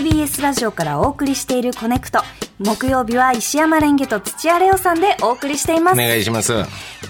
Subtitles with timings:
[0.00, 2.22] TBS ラジオからお送りしているコネクト。
[2.58, 5.94] 木曜日は石山レンゲと土屋レオさんでお送りしています。
[5.94, 6.54] お願いします。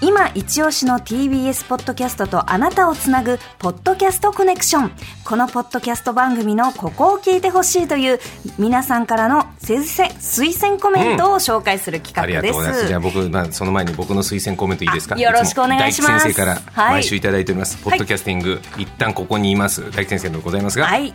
[0.01, 4.91] 今一押しの TBS ポッドキャストとあなたをつなぐポッドキャストコネクション。
[5.23, 8.19] このポッドキャスト番組のここを聞いてほしいという
[8.59, 12.87] 皆さんからの推薦推薦コメントを紹介する企あり画です、がとうございます。
[12.87, 15.15] じゃあ僕、まあ、その前に僕の推薦コメントいいですか？
[15.15, 16.25] あよろしくお願いします。
[16.25, 16.93] 大吉先生からはい。
[16.95, 17.77] 毎週いただいております。
[17.77, 19.81] ポッドキャスティング、一旦ここにいます。
[19.91, 21.13] 大吉先生でございますが、はい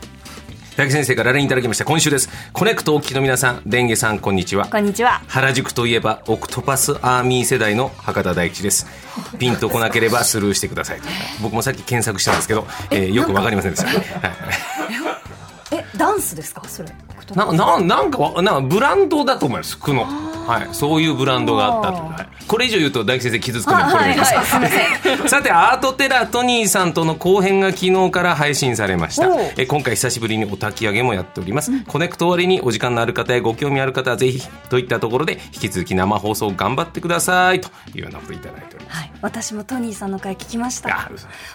[0.76, 1.86] 大吉先生から LINE いただきました。
[1.86, 2.28] 今週です。
[2.52, 4.66] コネクトお聞きの皆さん、レンゲさん、こんにちは。
[4.66, 5.22] こんにちは。
[5.26, 8.86] 原宿といえば OCTOPUS ARMY 世代の博多大吉です。
[9.38, 11.00] ピンとこなければスルーしてください。
[11.00, 11.08] と
[11.40, 14.02] 僕もさっき検索したんですけど、えーよくわかりませんでした、はい。
[15.72, 16.62] えダンスですか？
[16.68, 16.90] それ。
[17.34, 19.78] なななんかわなんかブランドだと思います。
[19.78, 20.06] 区の、
[20.46, 29.28] はい、そういうブランドがあったと、はい、これ以上言うと大吉先生傷つくのでこれです、はい さてアートテラートニーさんとの後編が昨日から配信されました。
[29.56, 38.98] え今回久しぶりにお焚き上げもやっております、コネクト終わりにお時間のある方やご興味ある方はぜひといったところで引き続き生放送頑張ってくださいというようなことをいただいております。
[38.98, 39.12] はい。
[39.22, 41.10] 私もトニーさんの回聞きました。
[41.10, 41.10] あ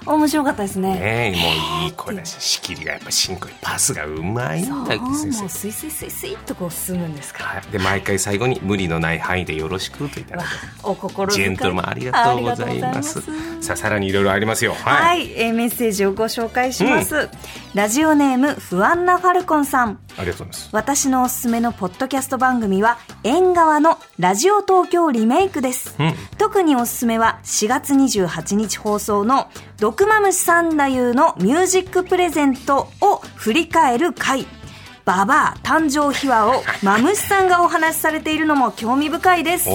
[0.06, 0.96] 面白かったですね。
[0.96, 5.48] ねえもういい声だし仕切りがやっぱ進行パスがうまいんだもう先生。
[5.48, 7.46] スイスイスイスイっとこう進むんですから。
[7.50, 7.72] はい。
[7.72, 10.52] で毎回最後に無理のない範囲でよろしくといただいて。
[10.84, 13.22] お心ジェントルマンありがとうございます。
[13.62, 14.74] さあさらにいろいろありますよ。
[14.74, 15.28] はい。
[15.28, 17.30] い、えーメッセージをご紹介します、
[17.74, 20.00] ラジオネーム不安なファルコンさん。
[20.18, 20.70] ありがとうございます。
[20.72, 26.14] 私のおすすめのポッドキャスト番組は縁側のラジオ東京リメイクです、うん。
[26.38, 34.46] 特におすすめは4月28日放送の「毒マムシ三太夫のミュージックプレゼント」を振り返る回
[35.06, 39.66] ババア誕生秘話をマムシさんがお話しされているのも興味深いです。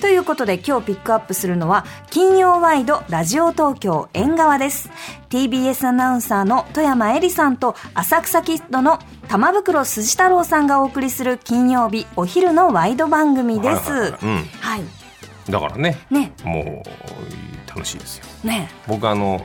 [0.00, 4.90] ということで今日ピックアップするのは金曜ワイドラジオ東京縁側です。
[5.30, 13.90] TBS アナウンサーの富山えりさんと浅草キッドの玉袋筋太郎さんがお送りする金曜日お昼のワイド番組です。
[13.90, 14.18] はいはいはい。
[14.22, 14.36] うん。
[14.60, 14.82] はい。
[15.50, 16.32] だからねね。
[16.44, 18.24] もう楽しいですよ。
[18.44, 18.68] ね。
[18.86, 19.44] 僕あの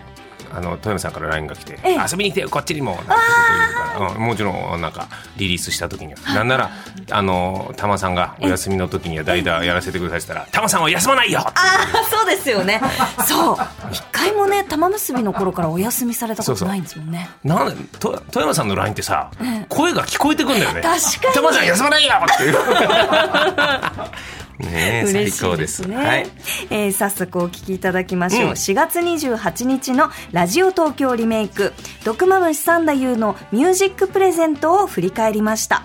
[0.53, 6.19] あの富山さんから LINE が来てええ遊びに来てよこっちにもなんてこと言うから、うんもちろんなんかリリースした時には。
[6.33, 6.69] なんなら
[7.11, 11.39] あの玉さんがお休みの時には代打やらせてくださいって言ったら玉さんは休まないよ!
[11.39, 12.79] ああそうですよね。
[13.27, 13.57] そう。
[13.91, 17.29] 一回もね玉結びの頃からお休みされたことないんですもんね。
[17.43, 19.31] なんと富山さんの LINE ってさ、
[19.67, 20.81] 声が聞こえてくんだよね。
[20.81, 22.13] 確かに玉さん休まないよ!
[22.33, 22.55] っていう
[24.59, 25.87] ねえ嬉しいですす。
[25.87, 26.27] ね、はい。
[26.69, 28.51] えー早速お聞きいただきましょう、うん。
[28.51, 35.83] 4月28日のラジオ東京リメイク「毒まむし三太夫」のミュージックプレゼントを振り返りました。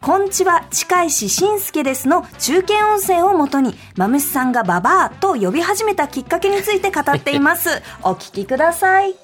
[0.00, 7.82] こんちは近石信介ですの中堅音声をもとにマムシさんがババアと呼び始めたきっかけについて語っています。
[8.02, 9.14] お聞きください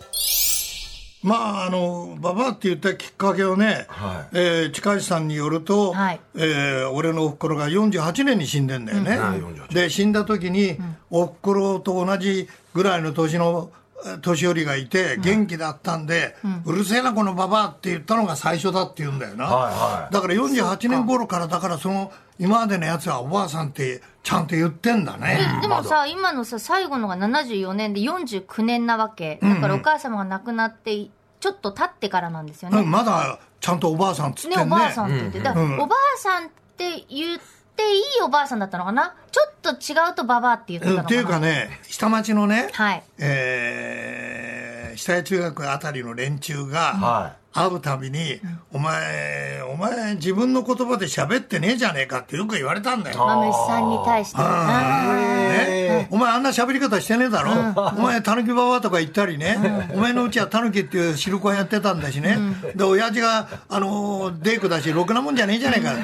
[1.22, 4.36] まああのババアって言ったきっかけをね、はい。
[4.36, 6.20] えー近石さんによると、はい。
[6.36, 10.78] えー俺のおふくろが48年に死んでんだよね、はい48で死んだ時に、
[11.10, 13.78] おふくろと同じぐらいの年のえー
[14.22, 20.14] 年寄りがいて元気だったんで、うるせえなこのババアって言ったのが最初だって言うんだよな、はいはい。
[20.14, 29.38] だから48年頃からだからその今までのやつはおばあさんってちゃんと言ってんだね、でもさ、今のさ、最後のが74年で49年なわけ。
[29.42, 30.94] だからお母様が亡くなって、
[31.40, 32.78] ちょっと経ってからなんですよね。
[32.78, 35.40] うんまだちゃんとおばあさんっつってんね、ねおばあさんって言って。
[35.40, 37.40] だから、おばあさんって言っ
[37.74, 39.14] ていいおばあさんだったのかな？
[39.32, 41.02] ちょっと違うとババアって言ってたのかな。
[41.02, 43.02] うんっていうかね下町のね、はい。
[43.18, 48.40] えー、下谷中学あたりの連中がは会うたびに、
[48.72, 53.18] お前、お前自分の言葉で喋ってねえじゃねえかってよく言われたんだよ。
[53.18, 54.38] マムシさんに対して。
[54.38, 57.50] ね、お前あんな喋り方してねえだろ、
[57.96, 59.58] お前タヌキババアとか言ったりね、
[59.92, 62.38] お前のうちはタヌキっていう汁粉やってたんだしね、
[62.76, 65.94] で親父があのデイクだしろくなもんじゃねえじゃねえか。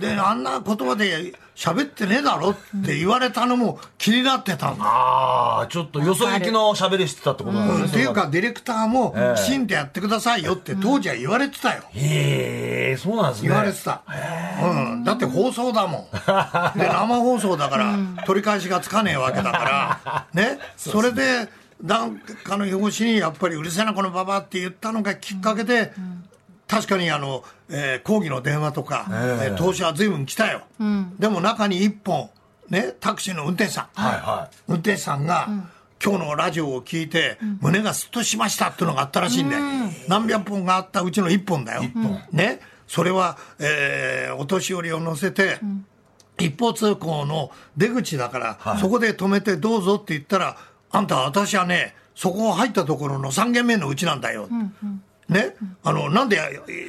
[0.00, 4.84] であんな言葉で喋ってねえだろって言われたのも気になってたんだ。
[4.84, 7.86] ああちょっとよそ行きの喋りしてたってことなんですね。
[7.88, 13.48] っていうかディレクターもきちんとやってくださいよって当時は言われてたよ、へえそうなんですね。
[13.48, 14.02] 言われてた、
[14.62, 16.78] うん、だって放送だもん。
[16.78, 20.58] で生放送だから取り返しがつかねえわけだから ね。
[20.76, 21.48] それで
[21.82, 25.92] なんかの表紙にやっぱりうるせえなこのババアって言ったのがきっかけで、
[26.68, 30.62] 確かにあの、えー抗議の電話とか、えー投資は随分来たよ、
[31.18, 32.30] でも中に一本
[32.68, 35.48] ねタクシーの運転手さん、はいは運転手さんが、
[36.04, 39.64] 今日のラジオを聞いて、胸がスッとしましたっていうのがあったらしいんだよ、
[40.08, 41.82] 何百本があったうちの1本だよ、
[42.32, 45.58] ね、それは、えーお年寄りを乗せて、
[46.38, 50.56] 一方通行の出口だから、そこで止めてどうぞって言ったら、
[50.90, 54.48] あんた、私はね、そこを入ったところの3軒目のうちなんだよ。
[55.28, 56.38] ね、あの、なんで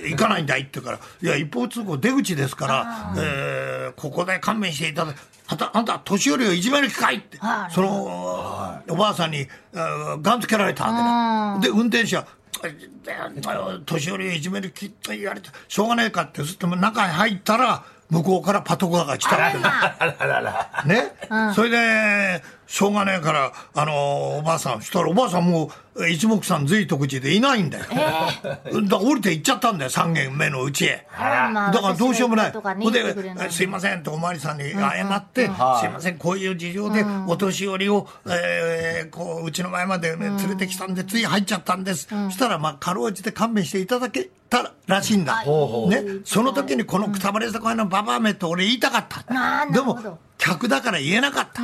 [0.09, 0.61] 行かないんだい？
[0.61, 5.13] って言うから、いや、一方通行出口ですから、えーここで勘弁していただ
[5.47, 7.73] あんた、あんた、年寄りをいじめる機会っては、い。
[7.73, 11.73] その、おばあさんに、えーガンつけられたわけだ。
[11.73, 12.27] で、運転手は、
[12.61, 17.57] あ年寄りをいじめる気って言われて、しょうがないかって、ずっと中に入った。
[17.57, 20.87] ら、向こうからパトカーが来たって。
[20.87, 21.13] ね、
[21.53, 27.85] それで、しょうがねえから、あのおばあさん、そしたらおばあさんもう一目散随徳寺でいないんだよ。
[27.85, 28.43] だか
[28.73, 31.07] ら降りて行っちゃったんだよ、3軒目のうちへ。
[31.17, 32.51] あまあだからどうしようもない。
[32.51, 42.07] ほんで、すいませんっておまわりさんに謝って、すいません、こういう事情でお年寄りを、えーこう、うちの前まで、ね、連れてきたんで、つい入っちゃったんです。
[42.09, 45.43] そしたら、まあ、かろうじて勘弁していただけたらしいんだ。
[45.45, 46.03] ね。
[46.25, 49.65] その時にこのくたばれ坂のババアめって俺言いたかった。
[49.71, 51.61] でも客だから言えなかった。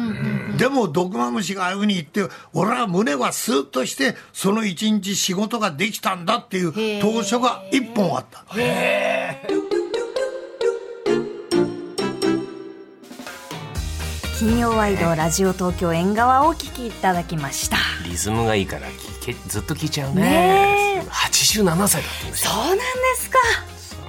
[0.58, 8.44] でも、毒マムシがああいうふうに言って、俺は胸はスーッとして、その一日仕事ができたんだっていう当初が一本あった。
[14.38, 17.78] 金曜ワイドラジオ東京縁側をお聞きいただきました。
[18.06, 20.22] リズムがいいから聞けずっと聞いちゃうね。
[21.00, 22.52] ね87歳だったんですよ。
[22.52, 22.84] そうなんで
[23.16, 23.40] すか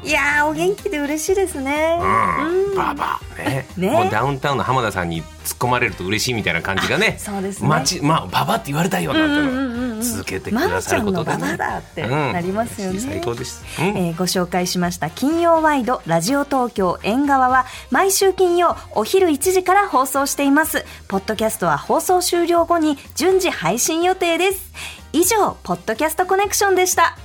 [0.05, 1.99] いやーお元気で嬉しいですね。
[2.01, 2.77] うん。
[2.77, 3.67] ババアね。
[3.77, 3.91] ね。
[3.91, 7.69] もうダウンタウンの浜田さんに突っ込まれると嬉しいみたいな感じがねそうですね。
[7.69, 11.39] 街まあババアって言われたいよなんて続けてくださることで、ね。
[11.39, 13.01] ママちゃんのババアだってなりますよね。
[13.01, 13.85] 最高です、うん。
[13.87, 20.85] えーご紹介しました金曜ワイドラジオ東京縁側は毎週金曜お昼1時から放送しています。
[21.09, 24.73] ポッドキャストは放送終了後に順次配信予定です。
[25.13, 27.17] 以上ポッドキャストコネクションでした